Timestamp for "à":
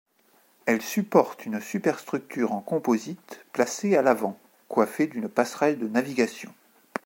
3.95-4.01